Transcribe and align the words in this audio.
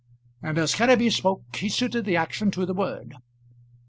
And 0.41 0.57
as 0.57 0.73
Kenneby 0.73 1.11
spoke 1.11 1.55
he 1.57 1.69
suited 1.69 2.05
the 2.05 2.15
action 2.17 2.49
to 2.49 2.65
the 2.65 2.73
word. 2.73 3.13